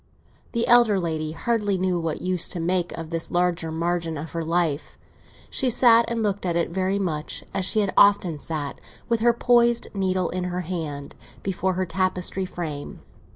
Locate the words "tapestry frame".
11.85-13.01